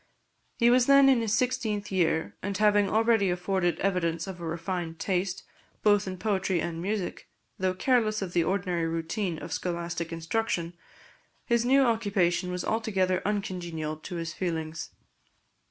He 0.57 0.71
was 0.71 0.87
then 0.87 1.07
in 1.09 1.21
his 1.21 1.31
sixteenth 1.35 1.91
year; 1.91 2.35
and 2.41 2.57
having 2.57 2.89
already 2.89 3.29
afforded 3.29 3.77
evidence 3.81 4.25
of 4.25 4.41
a 4.41 4.45
refined 4.47 4.97
taste, 4.97 5.43
both 5.83 6.07
in 6.07 6.17
poetry 6.17 6.59
and 6.59 6.81
music, 6.81 7.27
though 7.59 7.75
careless 7.75 8.19
of 8.23 8.33
the 8.33 8.43
ordinary 8.43 8.87
routine 8.87 9.37
of 9.37 9.53
scholastic 9.53 10.11
instruction, 10.11 10.73
his 11.45 11.65
new 11.65 11.83
occupation 11.83 12.49
was 12.51 12.65
altogether 12.65 13.21
uncongenial 13.27 13.95
to 13.95 14.15
his 14.15 14.33
feelings. 14.33 14.89